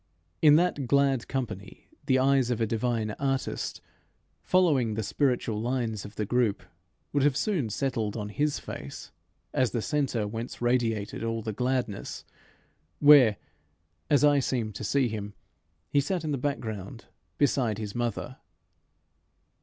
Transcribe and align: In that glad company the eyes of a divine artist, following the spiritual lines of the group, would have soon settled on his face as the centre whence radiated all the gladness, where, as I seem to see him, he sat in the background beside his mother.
In 0.41 0.55
that 0.55 0.87
glad 0.87 1.27
company 1.27 1.85
the 2.07 2.17
eyes 2.17 2.49
of 2.49 2.59
a 2.59 2.65
divine 2.65 3.11
artist, 3.19 3.81
following 4.41 4.95
the 4.95 5.03
spiritual 5.03 5.61
lines 5.61 6.05
of 6.05 6.15
the 6.15 6.25
group, 6.25 6.63
would 7.13 7.21
have 7.21 7.37
soon 7.37 7.69
settled 7.69 8.17
on 8.17 8.29
his 8.29 8.57
face 8.57 9.11
as 9.53 9.69
the 9.69 9.81
centre 9.83 10.27
whence 10.27 10.59
radiated 10.59 11.23
all 11.23 11.43
the 11.43 11.53
gladness, 11.53 12.25
where, 12.97 13.37
as 14.09 14.23
I 14.23 14.39
seem 14.39 14.73
to 14.73 14.83
see 14.83 15.07
him, 15.07 15.35
he 15.91 16.01
sat 16.01 16.23
in 16.23 16.31
the 16.31 16.37
background 16.39 17.05
beside 17.37 17.77
his 17.77 17.93
mother. 17.93 18.37